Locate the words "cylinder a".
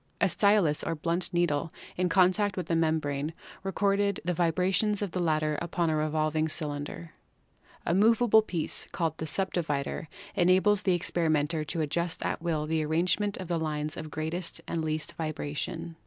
6.49-7.93